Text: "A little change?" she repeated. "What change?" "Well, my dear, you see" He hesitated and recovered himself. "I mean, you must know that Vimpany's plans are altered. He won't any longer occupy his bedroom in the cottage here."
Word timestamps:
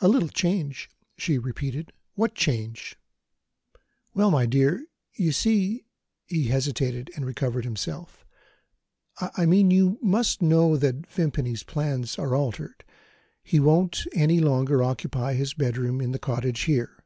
"A 0.00 0.08
little 0.08 0.30
change?" 0.30 0.88
she 1.18 1.36
repeated. 1.36 1.92
"What 2.14 2.34
change?" 2.34 2.96
"Well, 4.14 4.30
my 4.30 4.46
dear, 4.46 4.86
you 5.16 5.32
see" 5.32 5.84
He 6.24 6.44
hesitated 6.44 7.10
and 7.14 7.26
recovered 7.26 7.64
himself. 7.66 8.24
"I 9.20 9.44
mean, 9.44 9.70
you 9.70 9.98
must 10.00 10.40
know 10.40 10.78
that 10.78 11.06
Vimpany's 11.12 11.62
plans 11.62 12.18
are 12.18 12.34
altered. 12.34 12.84
He 13.42 13.60
won't 13.60 14.06
any 14.14 14.40
longer 14.40 14.82
occupy 14.82 15.34
his 15.34 15.52
bedroom 15.52 16.00
in 16.00 16.12
the 16.12 16.18
cottage 16.18 16.60
here." 16.62 17.04